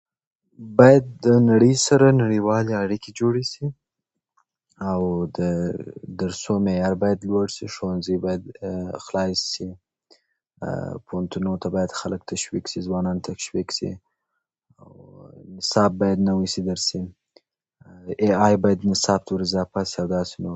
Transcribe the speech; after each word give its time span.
باید 0.77 1.03
د 1.25 1.27
نړۍ 1.49 1.73
سره 1.87 2.17
نړیوالې 2.23 2.73
اړيکې 2.83 3.11
جوړې 3.19 3.43
شي، 3.51 3.67
او 4.91 5.01
د 5.37 5.39
درسو 6.19 6.53
معیار 6.65 6.93
باید 7.03 7.19
لوړ 7.29 7.45
شي. 7.55 7.65
ښوونځي 7.75 8.15
باید 8.25 8.43
خلاصې 9.05 9.45
شي، 9.53 9.69
پوهنتونونو 11.07 11.57
ته 11.63 11.67
باید 11.75 11.91
خلک 12.01 12.21
تشویق 12.33 12.65
شي، 12.71 12.79
ځوانان 12.87 13.17
تشویق 13.29 13.69
شي، 13.77 13.91
نصاب 15.55 15.91
باید 16.01 16.19
نوی 16.29 16.47
شي، 16.53 16.61
درسي 16.69 17.01
اې 18.21 18.29
ای 18.45 18.53
باید 18.63 18.79
نصاب 18.91 19.19
ته 19.25 19.31
وراضافه 19.33 19.81
شي، 19.89 19.97
او 20.01 20.07
داسې 20.17 20.35
نور. 20.43 20.49